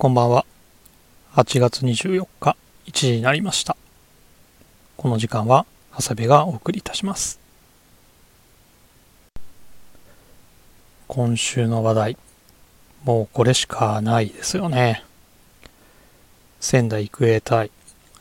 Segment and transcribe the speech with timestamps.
[0.00, 0.46] こんばんは。
[1.34, 2.56] 8月24日
[2.86, 3.76] 1時になりました。
[4.96, 7.38] この時間は長谷部がお送りいたします。
[11.06, 12.16] 今週の話題、
[13.04, 15.04] もうこれしかないですよね。
[16.60, 17.70] 仙台育英対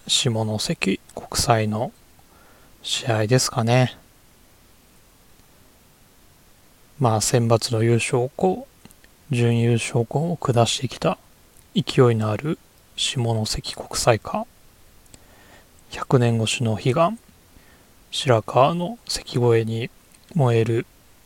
[0.05, 1.93] 下関国際の
[2.83, 3.95] 試合ですかね。
[6.99, 8.67] まあ選抜の優勝校、
[9.31, 11.17] 準優勝校を下してきた
[11.75, 12.57] 勢いのある
[12.95, 14.45] 下関国際か
[15.91, 17.19] 100年越しの悲願。
[18.11, 19.89] 白川の関越えに
[20.33, 20.85] 燃える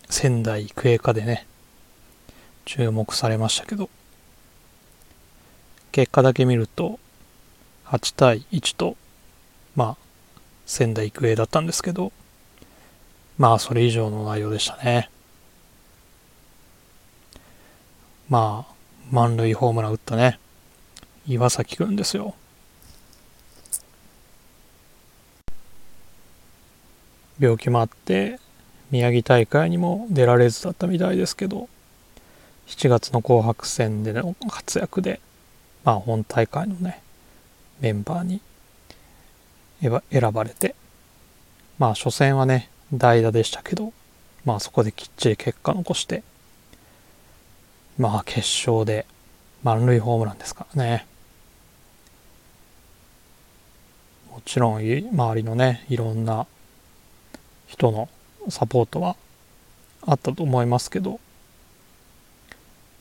[0.09, 1.45] 仙台育英かでね。
[2.65, 3.89] 注目されましたけど。
[5.91, 6.99] 結果だけ見ると
[7.85, 8.97] 8対1と
[9.75, 9.97] まあ
[10.65, 12.11] 仙台育英だったんですけど
[13.37, 15.09] まあそれ以上の内容でしたね。
[18.29, 18.72] まあ
[19.11, 20.39] 満塁ホームラン打ったね。
[21.27, 22.35] 岩崎くんですよ。
[27.39, 28.39] 病気もあって
[28.91, 31.67] 宮城大会にも出られずだったみたいですけど
[32.67, 35.19] 7月の紅白戦での活躍で
[35.83, 37.01] まあ本大会のね
[37.81, 38.41] メンバーに
[39.81, 40.75] 選ばれて
[41.79, 43.91] まあ初戦はね代打でしたけど
[44.45, 46.23] まあそこできっちり結果残して
[47.97, 49.05] まあ決勝で
[49.63, 51.05] 満塁ホームランですからね
[54.31, 56.47] もちろん周りのねいろんな
[57.67, 58.09] 人の
[58.49, 59.15] サポートは
[60.05, 61.19] あったと思いますけど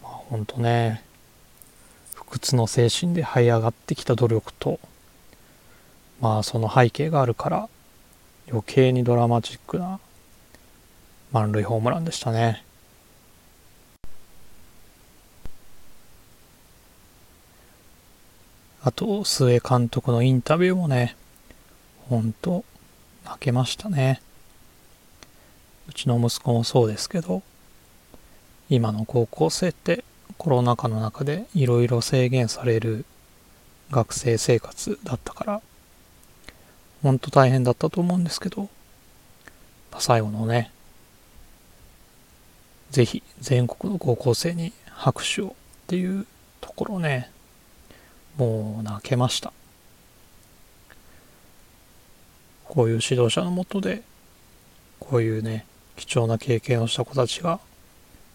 [0.03, 1.03] まあ本当ね
[2.15, 4.79] 不屈の精神で這い上がってきた努力と
[6.21, 7.69] まあその背景があるから
[8.49, 10.01] 余計にドラマチックな
[11.33, 12.63] 満塁ホームランでしたね。
[18.85, 21.17] あと、須江監督のインタビューもね、
[22.09, 22.65] ほんと、
[23.25, 24.21] 泣けましたね。
[25.89, 27.43] うちの息子もそうですけど、
[28.69, 30.05] 今の高校生って
[30.37, 33.05] コロナ禍の中でいろいろ制限される
[33.91, 35.63] 学生生活だったから、
[37.03, 38.69] ほんと大変だったと思うんですけど、
[39.99, 40.73] 最後のね、
[42.91, 45.53] ぜひ全国の高校生に拍手をっ
[45.87, 46.27] ていう
[46.61, 47.31] ところね、
[48.37, 49.53] もう泣けました。
[52.65, 54.03] こういう指導者のもとで
[54.99, 55.67] こういうね
[55.97, 57.61] 貴重な経験をした子たちが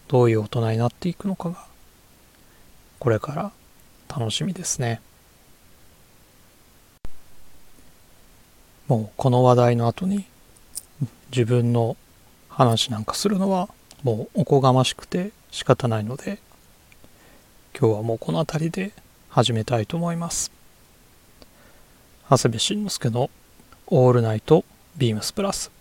[0.06, 1.66] どういう大人になっていくのかが
[3.00, 3.52] これから
[4.08, 5.00] 楽しみですね。
[8.86, 10.24] もうこの話題の後に
[11.30, 11.96] 自分の
[12.48, 13.68] 話なんかするのは
[14.02, 16.38] もうおこがましくて仕方ないので
[17.78, 18.92] 今日はもうこの辺りで
[19.28, 20.50] 始めたいと思います。
[22.30, 23.30] 長谷部慎之介の
[23.86, 24.64] オールナイト
[24.96, 25.77] ビームスプラス。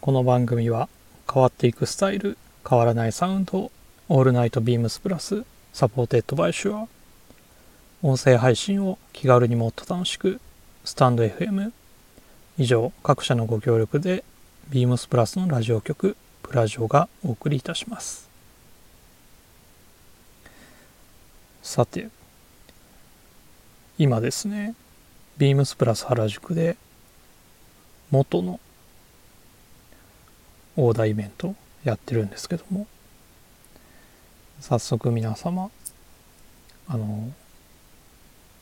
[0.00, 0.88] この番組は
[1.32, 2.38] 変わっていくスタイル
[2.68, 3.70] 変わらないサウンド
[4.08, 6.95] All Night BEAMS PLUS supported by SHURE。
[8.06, 10.40] 音声配信を気軽にもっと楽しく。
[10.84, 11.72] スタンド FM
[12.56, 14.22] 以上各社のご協力で
[14.68, 18.30] ビームスプラスのラジオ局プラジオがお送りいたします。
[21.64, 22.06] さて
[23.98, 24.76] 今ですね
[25.36, 26.76] ビームスプラス原宿で
[28.12, 28.60] 元の
[30.76, 32.86] オーダーイベントやってるんですけども
[34.60, 35.72] 早速皆様
[36.86, 37.32] あの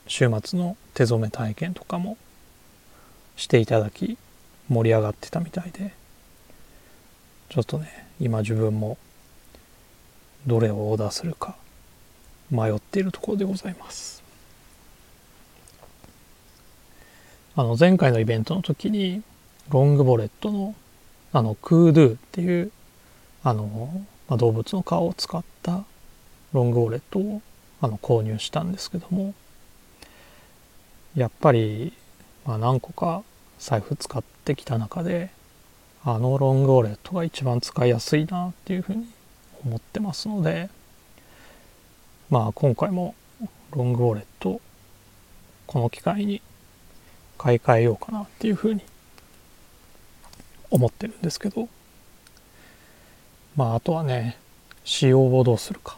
[0.07, 2.17] 週末の手染め体験とかも
[3.37, 4.17] していただき
[4.69, 5.93] 盛り上がってたみたいで
[7.49, 8.99] ちょっとね今自分も
[10.47, 11.57] どれをオーダーするか
[12.51, 14.23] 迷っているところでございます。
[17.57, 19.23] あの前回のイベントの時に
[19.71, 20.75] ロングボレットの
[21.33, 22.71] あのクードゥっていう
[23.45, 25.85] あの、まあ、動物の顔を使った
[26.53, 27.43] ロングウォレットを
[27.81, 29.35] あの購入したんですけども
[31.17, 31.93] やっぱり
[32.45, 33.23] まあ、何個か
[33.59, 35.31] 財布使ってきた中で
[36.05, 39.07] あのロングウォレットが一番使いやすいなっていうふうに
[39.65, 40.69] 思ってますので
[42.29, 43.15] まあ今回も
[43.71, 44.61] ロングウォレット
[45.67, 46.43] この機会に
[47.39, 48.83] 買い替えようかなっていうふうに
[50.71, 51.69] 思ってるんですけど
[53.57, 54.37] まああとはね
[54.85, 55.97] 使用をどうするか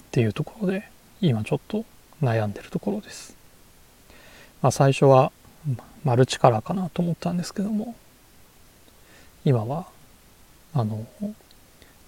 [0.00, 0.88] っていうところで
[1.20, 1.84] 今ちょっと
[2.22, 3.35] 悩んでるところです。
[4.66, 5.30] まあ、最初は
[6.02, 7.94] マルチカラーかなと思ったんですけども。
[9.44, 9.86] 今は
[10.74, 11.06] あの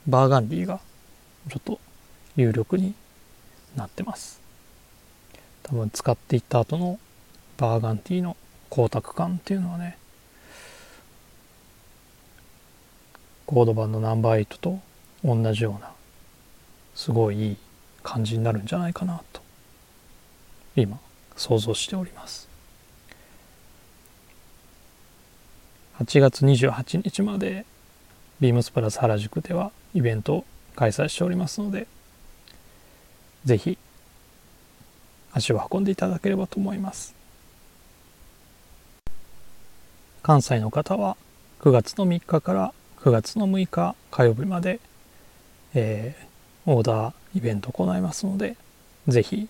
[0.08, 0.81] バーガンディーが
[1.49, 1.78] ちょっと
[2.34, 2.94] 有力に
[3.76, 4.40] なってます。
[5.62, 6.99] 多分使っていった後の
[7.58, 8.37] バーガンディーの
[8.70, 9.96] 光沢感っていうのはね
[13.46, 14.81] コード版のナンバー8と
[15.25, 15.93] 同じような
[16.96, 17.56] すごいいい
[18.02, 19.43] 感じになるんじゃないかなと
[20.75, 20.99] 今
[21.38, 22.48] 想像しております。
[26.00, 27.67] 8月28日まで
[28.39, 30.45] ビームスプラス原宿ではイベントを
[30.77, 31.89] 開催しておりますので
[33.45, 33.77] ぜひ
[35.33, 37.15] 足を運んでいただければと思います。
[40.23, 41.17] 関西の方は
[41.61, 44.79] 9月の3日から9月の6日火曜日まで、
[45.75, 48.56] えー、オーダーイベントを行いますので
[49.09, 49.49] ぜひ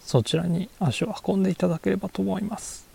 [0.00, 2.91] そちらに足を運んでいただければと思います。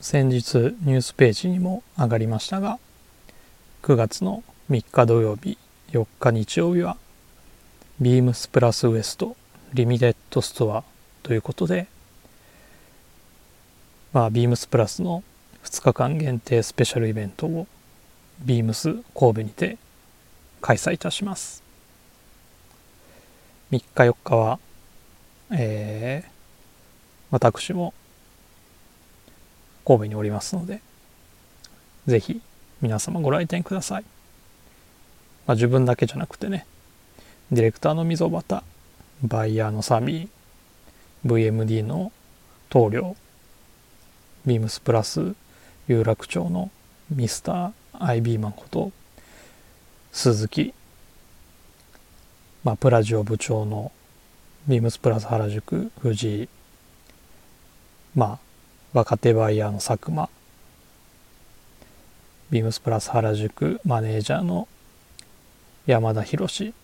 [0.00, 2.78] 先日ニュースページにも上がりましたが
[3.82, 5.58] 9月の3日土曜日
[5.92, 6.96] 4日日曜日は
[8.00, 9.36] ビームスプラス West
[9.74, 10.84] Limited Store
[11.22, 11.86] ということで
[14.14, 15.22] まあビームスプラスの
[15.64, 17.66] 2日間限定スペシャルイベントを
[18.40, 19.76] ビームス神戸にて
[20.62, 21.62] 開催いたします。
[23.70, 24.58] 3日4日は
[25.52, 26.30] えー、
[27.30, 27.92] 私も
[29.84, 30.80] 神戸におりますので
[32.06, 32.40] ぜひ
[32.80, 34.04] 皆様ご来店ください、
[35.46, 36.66] まあ、自分だけじゃなくてね
[37.50, 38.62] ディレクターの溝端
[39.22, 40.28] バイヤーのサミー
[41.26, 42.12] VMD の
[42.70, 43.16] 棟梁
[44.46, 45.34] ビームスプラス
[45.88, 46.70] 有楽町の
[47.10, 48.92] ミスターアイビーマンこと
[50.12, 50.72] 鈴木、
[52.64, 53.92] まあ、プラジオ部長の
[54.66, 56.48] ビームスプラス原宿藤井
[58.14, 58.49] まあ
[58.92, 60.28] 若手バイヤーの佐久間。
[62.50, 64.66] ビームスプラス原宿マネージャーの
[65.86, 66.74] 山田博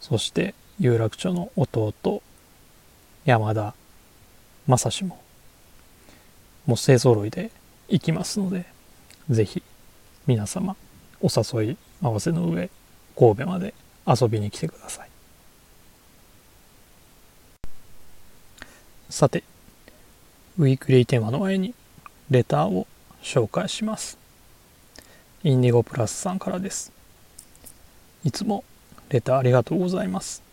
[0.00, 2.22] そして有楽町の弟
[3.26, 3.74] 山田
[4.66, 5.20] 正史も。
[6.64, 7.50] もう勢ぞろいで
[7.88, 8.64] 行きますので
[9.28, 9.62] ぜひ
[10.26, 10.74] 皆様
[11.20, 12.70] お誘い合わせの上
[13.14, 13.74] 神戸まで
[14.06, 15.10] 遊びに来てください。
[19.10, 19.44] さて
[20.56, 21.74] ウィークリーテーマの前に
[22.30, 22.86] レターを
[23.24, 24.16] 紹介します。
[25.42, 26.92] インディゴプラスさんからです。
[28.22, 28.62] いつも
[29.08, 30.44] レターありがとうございます。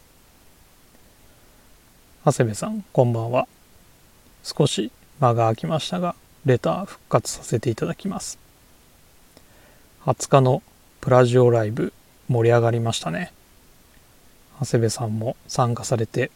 [2.25, 3.48] 長谷部さんこんばんは。
[4.42, 6.15] 少し間が空きましたが
[6.45, 8.39] レター復活させていただきます。
[10.06, 10.63] 20日の
[11.00, 11.94] プラジオライブ
[12.27, 13.31] 盛り上がりましたね。
[14.59, 16.31] 長谷部さんも参加されて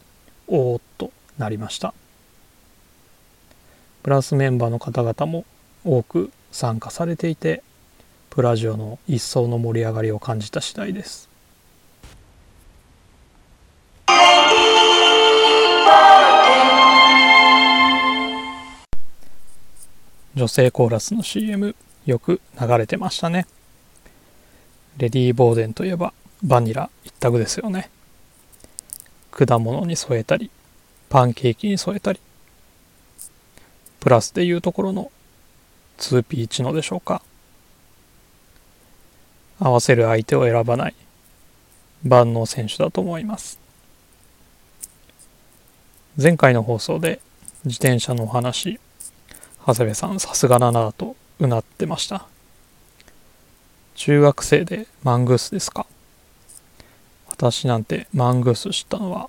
[0.46, 1.92] おおっとなりました。
[4.06, 5.44] プラスメンバーの方々も
[5.84, 7.64] 多く参加されていて
[8.30, 11.28] プラジオの一層の盛り上がりを感じた次第です。
[20.36, 23.48] 女性コーラスの CM よく流れてましたね。
[24.98, 26.12] レディー・ボーデンといえば
[26.44, 27.90] バニラ一択ですよね。
[29.32, 30.52] 果物に添えたり
[31.08, 32.20] パンケーキに添えたり
[34.06, 35.10] プラスでいうところの
[35.98, 37.22] 2P1 のでしょうか。
[39.58, 40.94] 合わせる相手を選ばない。
[42.04, 43.58] 万能選手だと思います。
[46.22, 47.20] 前回の放送で
[47.64, 48.78] 自転車のお話
[49.66, 52.28] 長谷部さんさすがだなとうなってました。
[53.96, 55.84] 中学生でマングースですか。
[57.26, 59.28] 私なんてマングース知ったのは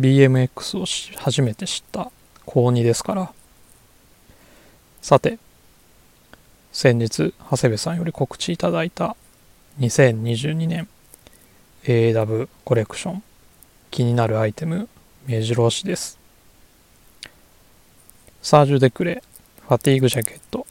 [0.00, 2.10] BMX を初めて知った
[2.46, 3.32] 高2ですから。
[5.06, 5.38] さて
[6.72, 9.14] 先日長谷部さんより告知いただいた
[9.78, 10.88] 2022年
[11.84, 13.22] AW コレクション
[13.92, 14.88] 気になるアイテム
[15.28, 16.18] 目白押しです。
[18.42, 19.22] サージュデクレ
[19.68, 20.66] ファティーグジャケット。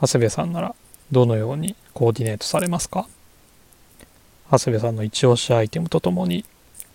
[0.00, 0.74] 長谷部さんなら
[1.12, 3.06] どのようにコーディネートされますか？
[4.50, 6.44] 長谷部さんの一押しアイテムとともに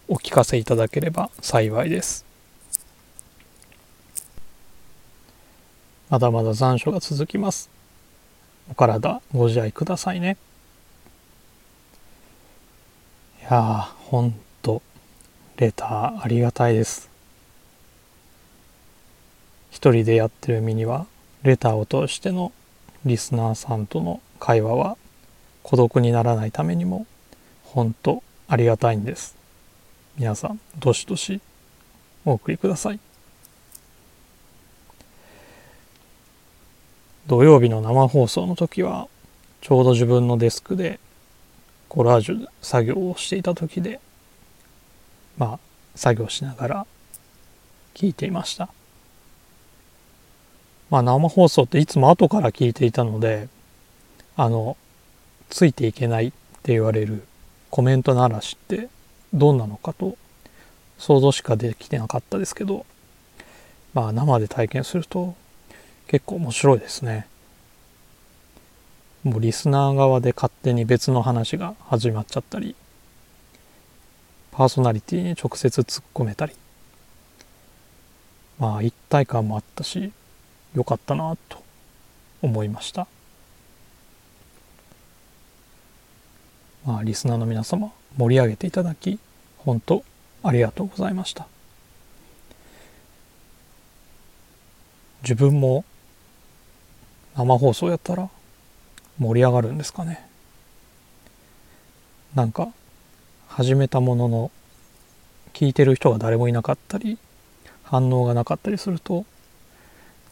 [0.10, 2.27] お聞かせいただければ幸いです。
[6.10, 7.70] まだまだ残暑が続きます。
[8.72, 10.38] お体ご自愛くださいね。
[13.42, 14.82] いやーほんと
[15.58, 17.10] レターありがたいです。
[19.70, 21.06] 一人でやってる身には
[21.44, 22.52] レターを通しての
[23.06, 24.98] リスナーさんとの会話は
[25.64, 27.06] 孤独にならないためにも
[27.64, 29.36] 本当ありがたいんです。
[30.18, 31.42] 皆さんどしどし
[32.26, 33.00] お送りください。
[37.28, 39.10] 土曜日の生放送の時は
[39.60, 40.98] ちょうど自分のデスクで
[41.90, 44.00] コラージュ作業をしていた時で
[45.38, 45.60] まあ
[45.94, 46.88] 作業しながら
[47.94, 48.70] 聞いていました。
[50.90, 53.50] まあ生放送っていつも後から聞いていたので
[54.38, 54.78] あの
[55.50, 56.32] ついていけないっ
[56.64, 57.24] て言われる
[57.70, 58.88] コメントならしって
[59.34, 60.18] どんなのかと
[60.98, 62.86] 想像しかできてなかったですけど
[63.94, 65.36] まあ生で体験すると
[66.08, 67.28] 結構面白いですね。
[69.24, 72.76] もうリスナー側で勝手に別の話が始まっちゃったり
[74.52, 76.54] パーソナリティに直接突っ込めたり。
[78.58, 80.12] まあ一体感もあったし
[80.74, 81.62] 良かったなと
[82.42, 83.08] 思いました。
[86.86, 89.20] まあリスナーの皆様盛り上げていただき
[89.58, 90.04] 本当
[90.42, 91.48] ありがとうございました。
[95.22, 95.84] 自分も
[97.38, 98.30] 生放送やったら
[99.20, 100.28] 盛り上がるんですかね。
[102.34, 102.70] なんか
[103.48, 104.52] 始めたものの
[105.54, 107.20] 聞いてる人が誰もいなかったり
[107.84, 109.26] 反応がなかったりすると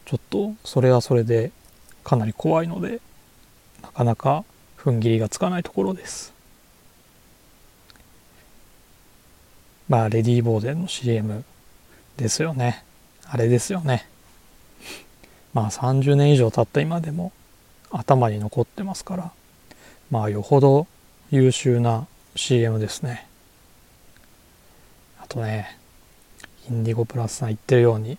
[0.04, 1.52] ちょっとそれはそれで
[2.02, 3.00] かなり怖いので
[3.82, 4.44] なかなか
[4.76, 6.34] 踏ん切りがつかないところです。
[9.88, 11.44] まあレディー・ボーデンの CM
[12.16, 12.84] ですよね。
[13.24, 14.08] あれですよね。
[15.56, 17.32] まあ30年以上経った今でも
[17.90, 19.32] 頭に残ってますから
[20.10, 20.86] まあよほど
[21.30, 23.26] 優秀な CM ですね。
[25.18, 25.78] あとね
[26.68, 28.18] インディゴプラスさん言ってるように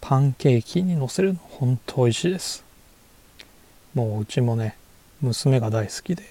[0.00, 2.64] パンケーキにのせるの本当美味しいです。
[3.92, 4.78] もううちもね
[5.20, 6.22] 娘が大好きで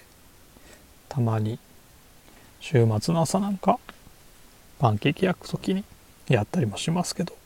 [1.07, 1.59] たまに
[2.61, 3.77] 週末の朝なんか
[4.79, 5.83] パンケーキ焼く時に
[6.27, 7.44] やったりもしますけど。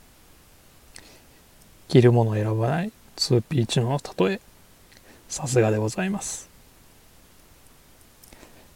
[1.89, 4.39] 着るものを選ばない 2P1 の例え
[5.27, 6.49] さすがでございます。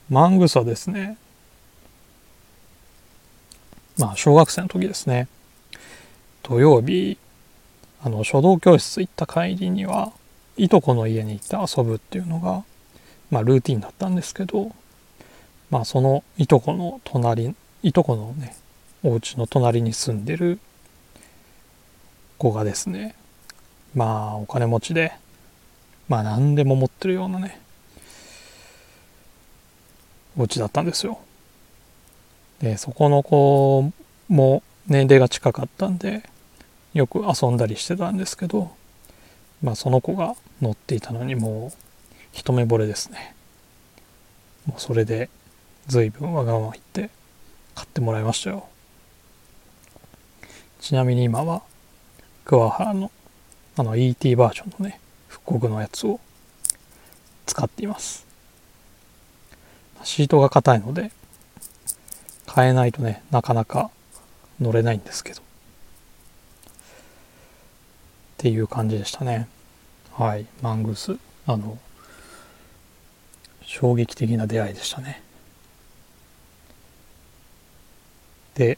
[0.09, 1.17] マングサですね。
[3.97, 5.27] まあ小学生の時ですね。
[6.43, 7.17] 土曜日
[8.03, 10.11] あの書道教室行った帰りには
[10.57, 12.63] いとこの家に行って遊ぶっていうのが
[13.31, 14.71] まあルーティンだったんですけど
[15.69, 18.55] まあそのいとこの隣いとこのね
[19.03, 20.59] お家の隣に住んでる
[22.43, 23.15] 子がですね
[23.95, 25.13] まあお金持ちで
[26.09, 27.61] まあ何でも持ってるようなね
[30.37, 31.19] お家だったんですよ。
[32.59, 33.89] でそこの子
[34.27, 36.23] も年齢が近かったんで
[36.93, 38.71] よく遊んだりしてたんですけど
[39.61, 41.77] まあその子が乗っていたのにもう
[42.33, 43.35] 一目惚れですね。
[44.65, 45.29] もうそれで
[45.87, 47.09] 随分わがまま言って
[47.75, 48.67] 買ってもらいましたよ。
[50.81, 51.61] ちなみに今は
[52.45, 53.11] 桑原の
[53.75, 56.19] あの ET バージョンのね復刻のやつを
[57.45, 58.25] 使っています。
[60.03, 61.11] シートが硬いので
[62.53, 63.89] 変えないとねなかなか
[64.59, 65.41] 乗れないんですけど。
[65.41, 65.43] っ
[68.37, 69.47] ていう感じでしたね。
[70.11, 70.45] はい。
[70.61, 71.77] マングースあの
[73.61, 75.23] 衝撃的な出会いでしたね。
[78.55, 78.77] で、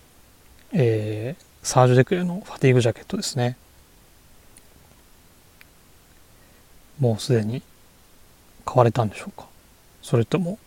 [0.72, 3.58] えー、サージュ・デクレのファティーグジャケットですね。
[7.00, 7.64] もうすでに
[8.64, 9.48] 買われたんでしょうか。
[10.04, 10.60] それとも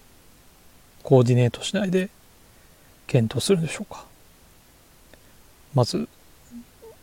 [1.05, 2.11] コーディネートしないで
[3.07, 4.07] 検討するんでしょうか。
[5.73, 6.09] まず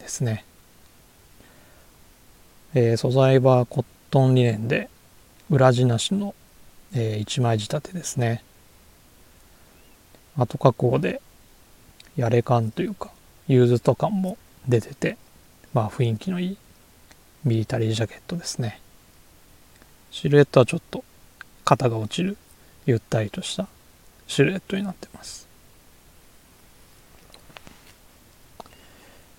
[0.00, 0.44] ですね、
[2.74, 4.90] えー、素材はコットンリネンで
[5.48, 6.34] 裏地なしの、
[6.94, 8.42] えー、1枚仕立てですね。
[10.36, 11.22] 後加工で
[12.16, 13.10] やれ感というか
[13.46, 14.36] ユーズと感も
[14.66, 15.16] 出てて
[15.74, 16.58] まあ雰囲気のいい
[17.44, 18.80] ミリタリージャケットですね。
[20.10, 21.04] シルエットはちょっと
[21.64, 22.36] 肩が落ちる
[22.84, 23.68] ゆったりとした
[24.26, 25.51] シルエットになってます。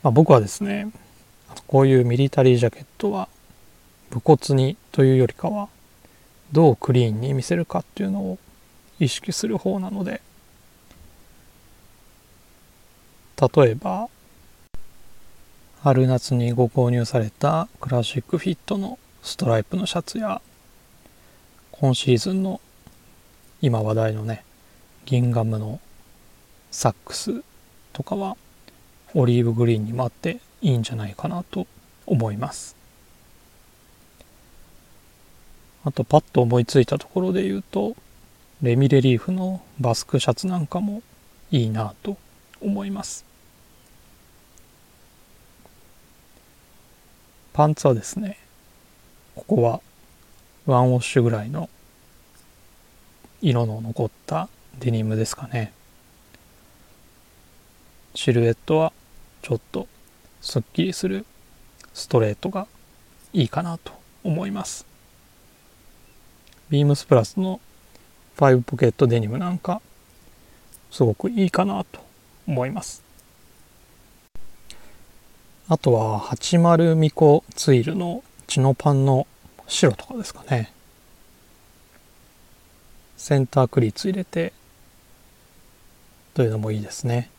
[0.03, 0.91] まあ、僕はですね
[1.67, 3.29] こういうミリタリージャケットは
[4.11, 5.69] 武骨にというよりかは
[6.51, 8.37] どうクリーンに見せるかっていうのを
[8.99, 10.21] 意識する方なので
[13.55, 14.09] 例えば
[15.81, 20.41] 春夏にご購入されたクラシックフィットのストライプのシャツや
[21.71, 22.61] 今シーズンの
[23.61, 24.43] 今話題のね
[25.05, 25.79] ギンガムの
[26.71, 27.43] サックス
[27.91, 28.37] とかは
[29.15, 31.67] オリーブグリーンにもあっていいんじゃないかなと
[32.05, 32.75] 思います。
[35.85, 37.95] あとパッと思いついたところで言うと
[38.61, 41.03] レミレリーフのバスクシャツなんかも
[41.51, 42.17] いいなと
[42.61, 43.25] 思います。
[47.51, 48.37] パンツはですね
[49.35, 49.81] ここは
[50.65, 51.69] ワンウォッシュぐらいの
[53.41, 54.47] 色の残った
[54.79, 55.73] デニムですかね。
[58.15, 58.93] シルエットは
[59.43, 59.87] ちょっと
[60.41, 61.25] すっきりする
[61.93, 62.65] ストレートが
[63.33, 63.91] いいかなと
[64.23, 64.85] 思います。
[66.69, 67.59] ビームスプラスの
[68.37, 69.81] 5ポケットデニムなんか
[70.89, 71.99] すごくいいかなと
[72.47, 73.03] 思います。
[75.67, 79.27] あとは80ミコツイルのチノパンの
[79.67, 80.71] 白とかですかね。
[83.17, 84.53] センタークリーツ入れて
[86.33, 87.29] というのもいいですね。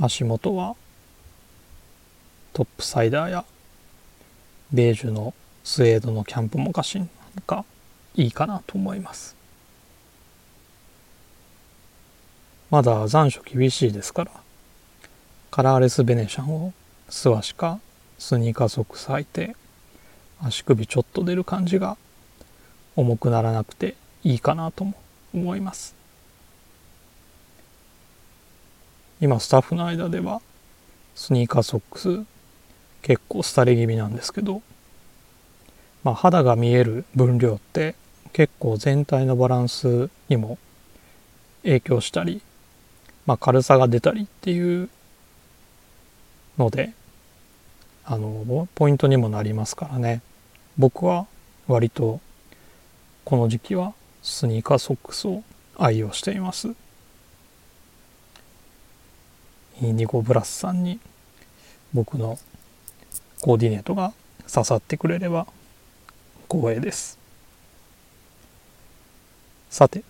[0.00, 0.74] 足元は
[2.52, 3.44] トップサイダーや
[4.72, 5.34] ベージュの
[5.64, 7.08] スウェードのキャンプモカシン
[7.46, 7.64] が
[8.14, 9.36] いいかなと思います。
[12.70, 14.30] まだ残暑厳しいですから
[15.50, 16.72] カラーレスベネシャンを
[17.10, 17.78] 素足か
[18.18, 19.54] スニーカーソックス履いて
[20.42, 21.98] 足首ちょっと出る感じが
[22.96, 23.94] 重くならなくて
[24.24, 24.94] いいかなとも
[25.34, 26.01] 思います。
[29.22, 30.42] 今スタッフの間では
[31.14, 32.24] スニーカーソックス
[33.02, 34.62] 結構廃れ気味なんですけど、
[36.02, 37.94] まあ、肌が見える分量って
[38.32, 40.58] 結構全体のバランスにも
[41.62, 42.42] 影響したり、
[43.24, 44.88] まあ、軽さが出たりっていう
[46.58, 46.92] ので
[48.04, 50.20] あのポイントにもなりますからね。
[50.76, 51.28] 僕は
[51.68, 52.20] 割と
[53.24, 55.44] この時期はスニーカーソックスを
[55.78, 56.74] 愛用しています。
[59.82, 61.00] インディゴブラスさんに
[61.92, 62.38] 僕の
[63.40, 64.12] コーディネートが
[64.48, 65.48] 刺さってくれれば
[66.48, 67.18] 光栄です。
[69.70, 70.04] さて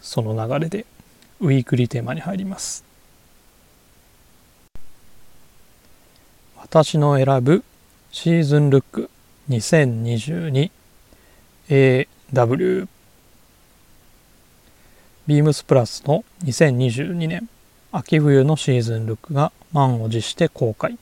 [0.00, 0.86] その流れで
[1.40, 2.84] ウィークリーテーマに入ります。
[6.56, 7.64] 私の選ぶ
[8.12, 9.10] シーズンルック
[9.48, 10.70] 2022AW
[15.26, 17.48] ビームスプラスの2022年
[17.90, 20.98] 秋冬のシーズンルックが満を持して公開。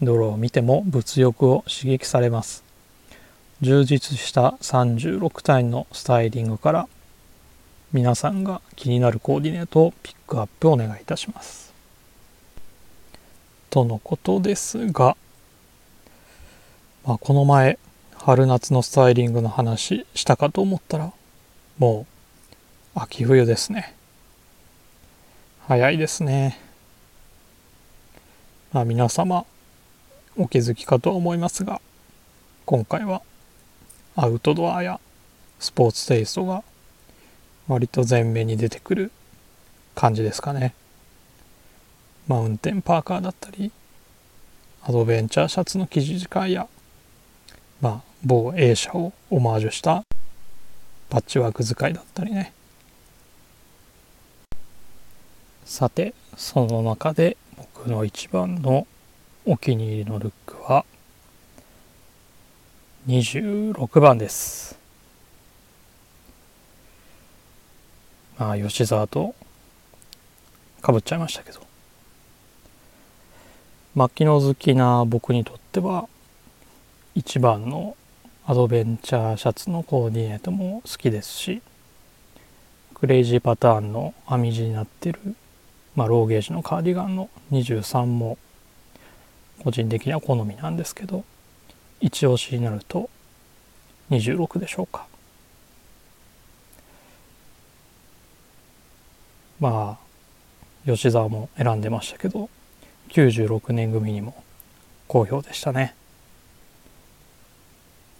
[0.00, 2.64] 泥を見ても物欲を刺激されます。
[3.60, 6.88] 充実した36体のスタイリングから
[7.92, 11.74] 皆さんが気になるコーディネートをピックアップお願いいたします。
[13.68, 15.14] とのことですが、
[17.04, 17.78] まあ、この前
[18.14, 21.12] 春夏のスタイリングの話したかと思ったら
[21.76, 22.06] も
[22.96, 23.94] う秋冬ですね。
[25.72, 26.58] 早いですね。
[28.74, 29.46] まあ、皆様
[30.36, 31.80] お気づきかとは思いますが
[32.66, 33.22] 今回は
[34.14, 35.00] アウトドアや
[35.58, 36.62] スポーツテイストが
[37.68, 39.12] 割と前面に出てくる
[39.94, 40.74] 感じですかね。
[42.28, 43.72] マウンテンパーカーだったり
[44.82, 46.68] アドベンチャーシャツの生地使いや
[47.80, 50.04] まあ某 A 社をオマージュした
[51.08, 52.52] パッチワーク使いだったりね
[55.64, 58.86] さてその中で僕の一番の
[59.46, 60.84] お気に入りのルックは
[63.06, 64.78] 26番です。
[68.38, 69.34] まあ吉沢と
[70.80, 71.60] かぶっちゃいましたけど。
[73.94, 76.08] 牧野好きな僕にとっては
[77.14, 77.94] 一番の
[78.46, 81.60] アドベンチャーシャツのコーディネートも好きですし
[82.94, 85.36] クレイジーパターンの編み地になってる
[85.94, 88.38] まあ、ローゲージのカーディガンの23も
[89.62, 91.24] 個人的には好みなんですけど
[92.00, 93.10] 一押しになると
[94.10, 95.06] 26でしょうか。
[99.60, 99.96] ま
[100.84, 102.50] あ吉沢も選んでましたけど
[103.10, 104.42] 96年組にも
[105.06, 105.94] 好評でしたね。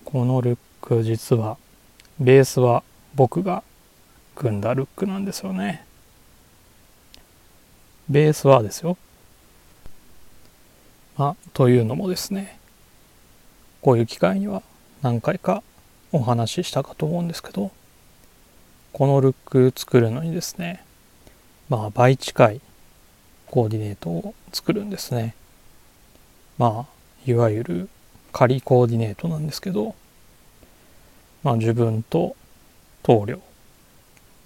[0.04, 1.56] このルック実は
[2.20, 3.64] ベースは僕が
[4.37, 5.85] 組んだルックなんですよね。
[8.09, 8.97] ベースはですよ。
[11.17, 12.59] まあ、というのもですね。
[13.83, 14.62] こういう機会には
[15.03, 15.62] 何回か
[16.12, 17.73] お話ししたかと思うんですけど
[18.93, 20.85] このルック作るのにですね
[21.69, 22.61] まあ倍近い
[23.47, 25.35] コーディネートを作るんですね。
[26.59, 27.88] まあいわゆる
[28.33, 29.95] 仮コーディネートなんですけど
[31.43, 32.37] まあ自分と
[33.03, 33.41] 棟梁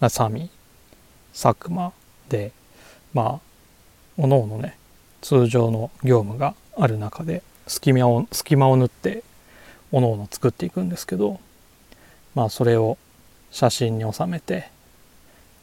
[0.08, 0.50] サミ
[1.32, 1.92] 佐久間
[2.28, 2.52] で
[3.12, 3.45] まあ
[4.18, 4.76] おのおのね
[5.20, 9.22] 通常の業務がある中で隙間を隙間を縫って
[9.92, 11.40] おのおの作っていくんですけど
[12.34, 12.98] まあそれを
[13.50, 14.70] 写真に収めて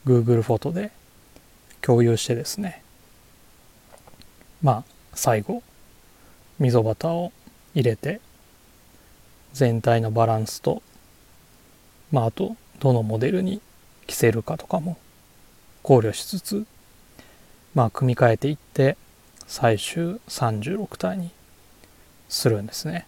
[0.06, 0.92] Google フォトで
[1.82, 2.84] 共有してですね
[4.62, 5.63] まあ最後
[6.60, 7.32] 溝端を
[7.76, 8.22] 入れて
[9.54, 10.82] 全体のバランスと
[12.12, 13.62] まああとどのモデルに
[14.08, 14.98] 着せるかとかも
[15.84, 16.66] 考慮しつつ
[17.76, 18.98] まあ組み替えていって
[19.48, 21.32] 最終36体に
[22.30, 23.06] するんですね。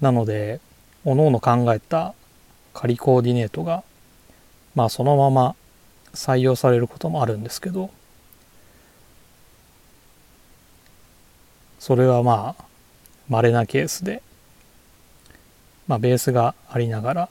[0.00, 0.60] なので
[1.04, 2.14] おのおの考えた
[2.74, 3.82] 仮コーディネートが
[4.74, 5.54] まあそのまま
[6.14, 7.90] 採用されることもあるんですけど
[11.78, 12.64] それはまあ
[13.28, 14.22] 稀なケースで
[15.86, 17.28] まあベースがありながら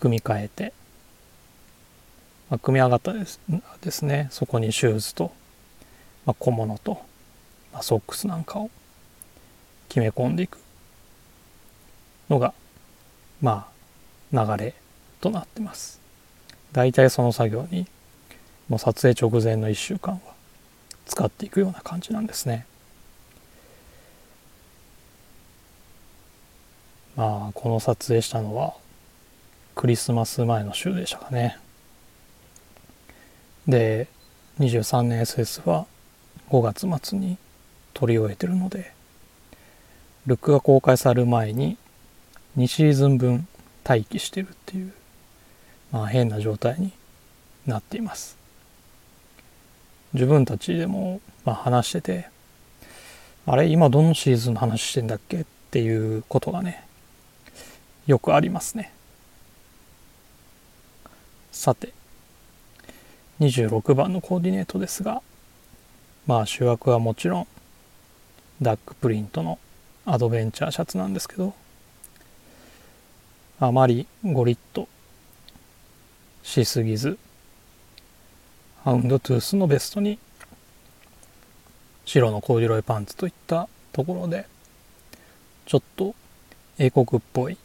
[0.00, 0.72] 組み替えて、
[2.50, 3.40] まあ、組み上がったです
[3.80, 4.28] ですね。
[4.30, 5.32] そこにシューズと、
[6.26, 7.00] まあ、小物と、
[7.72, 8.70] まあ、ソックスなんかを
[9.88, 10.58] 決め込んでいく
[12.28, 12.54] のが
[13.40, 13.68] ま
[14.32, 14.74] あ流れ
[15.20, 16.00] となってます。
[16.72, 17.86] 大体その作業に
[18.68, 20.20] もう撮影直前の1週間は
[21.06, 22.66] 使っていくような感じなんですね。
[27.16, 28.74] まあこの撮影したのは
[29.74, 31.58] クリスマス前の週でしたかね。
[33.66, 34.08] で
[34.58, 35.86] 23年 SS は
[36.50, 37.38] 5月末に
[37.94, 38.92] 撮り終えてるので
[40.26, 41.76] ルックが公開される前に
[42.56, 43.46] 2シーズン分
[43.88, 44.92] 待機してるっていう
[45.92, 46.92] まあ、変な状態に
[47.66, 48.36] なっています。
[50.12, 52.28] 自分たちでも、まあ、話してて
[53.46, 56.84] あれ今どのシーズンの話してんだっけっていうことがね
[58.08, 58.92] よくありますね。
[61.52, 61.92] さて
[63.40, 65.22] 26番のコーディネートですが
[66.26, 67.46] まあ主役はもちろん
[68.60, 69.58] ダックプリントの
[70.04, 71.54] アドベンチャーシャツなんですけど
[73.58, 74.88] あまりゴリッと
[76.42, 77.18] しすぎず
[78.84, 80.18] ハウンドトゥースのベストに
[82.04, 84.46] 白のコーデュロイパンツといったところで
[85.66, 86.14] ちょっと
[86.78, 87.58] 英国っぽい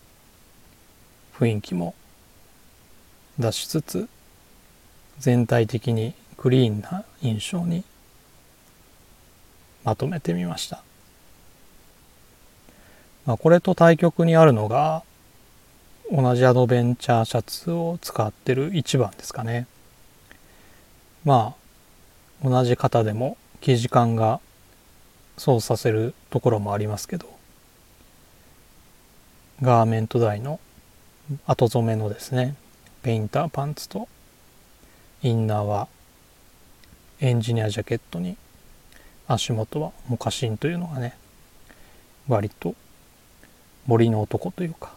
[1.37, 1.95] 雰囲気も
[3.39, 4.09] 出しつつ
[5.19, 7.83] 全体的にクリーンな印象に
[9.83, 10.83] まとめてみました、
[13.25, 15.03] まあ、これと対極にあるのが
[16.11, 19.65] 同じアドベンチャーシャツを使ってる1番ですかね。
[21.23, 21.55] ま
[22.43, 24.39] あ同じ型でも生地感が
[25.37, 27.27] そうさせるところもありますけど
[29.61, 30.59] ガーメント台の
[31.47, 32.55] 後染めのですね
[33.01, 34.07] ペインターパンツと
[35.25, 35.87] インナーは
[37.19, 38.37] エンジニアジャケットに
[39.27, 41.17] 足元はモカシンというのがね
[42.27, 42.75] 割と
[43.87, 44.93] 森の男というか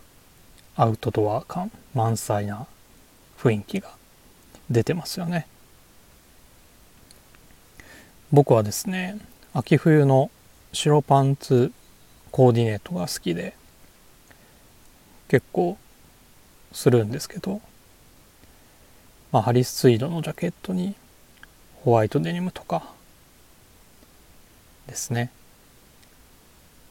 [0.76, 2.66] アウトドア感満載な
[3.38, 3.88] 雰囲気が
[4.68, 5.46] 出てますよね。
[8.30, 9.18] 僕はですね
[9.54, 10.30] 秋冬の
[10.74, 11.72] 白パンツ
[12.30, 13.54] コーディネートが好きで
[15.28, 15.78] 結構
[16.72, 17.62] するんですけど、
[19.30, 20.94] まあ、ハリスツイードのジャケットに
[21.84, 22.82] ホワイトデニムとか
[24.86, 25.30] ですね。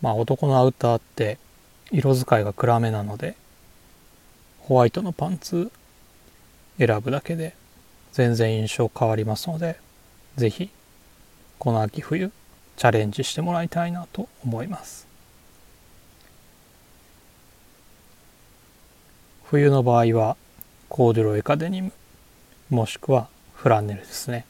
[0.01, 1.39] まあ男のアウターって
[1.91, 3.35] 色使いが暗めなので
[4.59, 5.71] ホワイトのパンツ
[6.77, 7.55] 選ぶだけで
[8.13, 9.79] 全然印象変わりますので
[10.35, 10.69] 是非
[11.57, 12.31] この秋冬
[12.75, 15.07] チャレンジしてもらいたいなと思います。
[19.45, 20.37] 冬の場合は
[20.89, 21.91] コーデュロイカデニム
[22.69, 24.45] もしくはフランネルですね。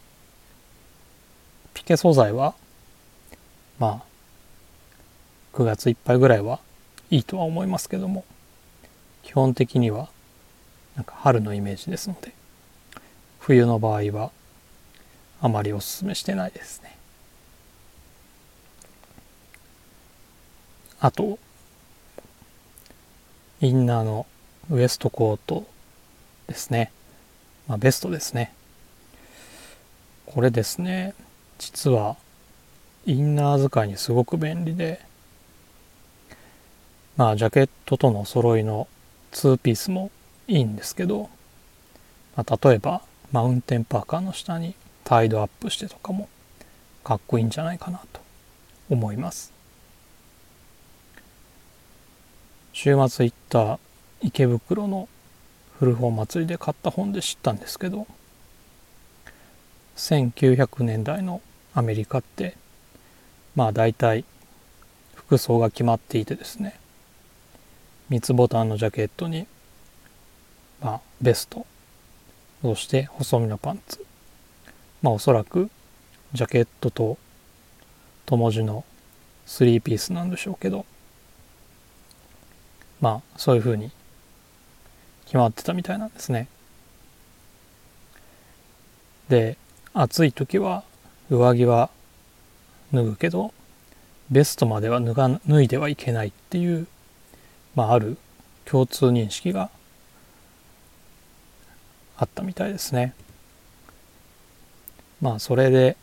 [1.73, 2.55] ピケ素材は
[3.79, 4.03] まあ
[5.53, 6.59] 9月いっぱいぐらいは
[7.09, 8.25] いいとは思いますけども
[9.23, 10.09] 基本的には
[10.95, 12.33] なんか春のイメージですので
[13.39, 14.31] 冬の場合は
[15.39, 16.97] あまりおすすめしてないですね。
[20.99, 21.37] あと
[23.61, 24.25] インナーの
[24.71, 25.65] ウエストコート
[26.47, 26.91] ですね、
[27.67, 28.53] まあ、ベストですね。
[30.25, 31.13] これですね。
[31.57, 32.17] 実は
[33.05, 35.01] インナー使いにすごく便利で。
[37.15, 38.87] まあジャケットとの揃いの
[39.31, 40.11] 2ピースも
[40.47, 41.29] いいんですけど、
[42.35, 43.01] まあ、例えば
[43.31, 46.29] マウンテンパーカーの下にタイドアップしてとかも
[47.03, 48.21] かっこいいんじゃないかなと
[48.89, 49.51] 思います。
[52.73, 53.79] 週末行った
[54.21, 55.09] 池袋の
[55.79, 58.07] 古本祭りで買った本で知ったんですけど
[59.95, 61.41] 1900年代の
[61.73, 62.55] アメリカって
[63.55, 64.25] まあ大体
[65.13, 66.79] 服装が決まっていてですね
[68.09, 69.45] 三つボタンのジャケットに
[70.81, 71.65] まあベスト
[72.61, 74.05] そして細身のパンツ
[75.01, 75.69] まあおそらく
[76.33, 77.17] ジャケットと
[78.25, 78.83] 友字の
[79.45, 80.85] 3ピースなんでしょうけど
[82.99, 83.91] まあそういうふうに
[85.27, 86.47] 決まってたみたいなんですね
[89.29, 89.57] で
[89.93, 90.83] 暑い時は
[91.29, 91.89] 上着は
[92.93, 93.53] 脱ぐけど
[94.31, 96.87] ベストまでは脱が脱いではいけないっていう、
[97.75, 98.17] まあ、ある
[98.65, 99.69] 共通認識が
[102.17, 103.13] あったみたいですね。
[105.21, 105.97] まあそれで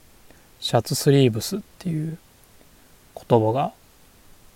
[0.60, 2.18] シャツスリーブスっていう
[3.28, 3.72] 言葉が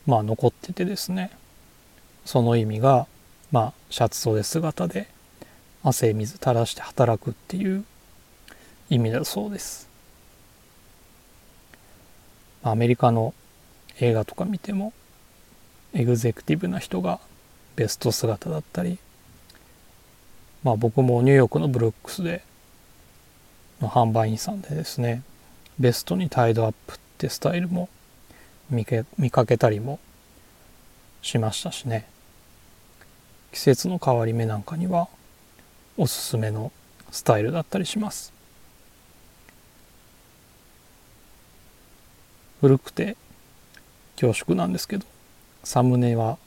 [0.06, 1.30] まあ残っててですね
[2.24, 3.06] その意味が
[3.50, 5.08] まあシャツ袖姿で
[5.82, 7.84] 汗水垂らして働くっていう
[8.90, 9.88] 意味だそうです。
[12.62, 13.34] アメリカの
[14.00, 14.92] 映画とか見ても
[15.94, 17.20] エグゼクティブな人が
[17.76, 18.98] ベスト姿だったり
[20.62, 22.42] まあ僕もニューヨークのブルックスで
[23.80, 25.22] の販売員さんでですね
[25.78, 27.88] ベストにタイドアップってスタイルも
[28.70, 29.98] 見け見かけたりも
[31.22, 32.06] しましたしね
[33.52, 35.08] 季節の変わり目なんかには
[35.96, 36.72] おすすめの
[37.10, 38.32] スタイルだったりします。
[42.60, 43.16] 古くて
[44.20, 45.06] 恐縮なんですけど
[45.62, 46.38] サムネは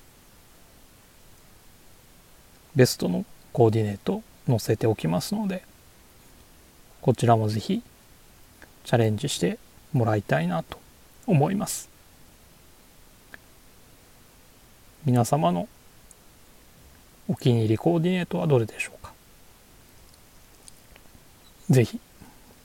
[2.75, 5.63] ベストのコーディネート載せておきますので
[7.01, 7.81] こちらもぜひ
[8.83, 9.57] チャレンジして
[9.93, 10.79] もらいたいなと
[11.27, 11.89] 思います。
[15.05, 15.67] 皆様の
[17.31, 19.13] お気に入りコーディネートはどれでしょうか？
[21.69, 21.97] ぜひ